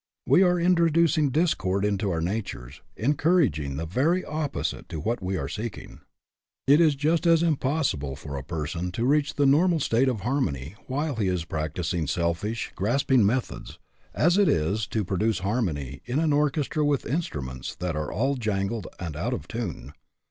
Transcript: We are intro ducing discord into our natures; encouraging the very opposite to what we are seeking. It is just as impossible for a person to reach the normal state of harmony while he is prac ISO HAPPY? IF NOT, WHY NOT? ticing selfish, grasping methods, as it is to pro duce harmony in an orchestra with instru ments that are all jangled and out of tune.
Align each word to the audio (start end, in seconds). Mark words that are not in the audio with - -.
We 0.25 0.41
are 0.41 0.59
intro 0.59 0.89
ducing 0.89 1.29
discord 1.31 1.85
into 1.85 2.09
our 2.09 2.21
natures; 2.21 2.81
encouraging 2.97 3.75
the 3.77 3.85
very 3.85 4.25
opposite 4.25 4.89
to 4.89 4.99
what 4.99 5.21
we 5.21 5.37
are 5.37 5.47
seeking. 5.47 5.99
It 6.65 6.81
is 6.81 6.95
just 6.95 7.27
as 7.27 7.43
impossible 7.43 8.15
for 8.15 8.35
a 8.35 8.41
person 8.43 8.91
to 8.93 9.05
reach 9.05 9.35
the 9.35 9.45
normal 9.45 9.79
state 9.79 10.07
of 10.09 10.21
harmony 10.21 10.73
while 10.87 11.17
he 11.17 11.27
is 11.27 11.45
prac 11.45 11.75
ISO 11.75 11.93
HAPPY? 11.93 11.97
IF 11.99 11.99
NOT, 11.99 11.99
WHY 11.99 11.99
NOT? 11.99 12.07
ticing 12.07 12.07
selfish, 12.09 12.71
grasping 12.75 13.25
methods, 13.27 13.79
as 14.15 14.39
it 14.39 14.49
is 14.49 14.87
to 14.87 15.05
pro 15.05 15.17
duce 15.17 15.37
harmony 15.41 16.01
in 16.05 16.17
an 16.17 16.33
orchestra 16.33 16.83
with 16.83 17.03
instru 17.03 17.43
ments 17.43 17.75
that 17.75 17.95
are 17.95 18.11
all 18.11 18.33
jangled 18.33 18.87
and 18.99 19.15
out 19.15 19.35
of 19.35 19.47
tune. 19.47 19.93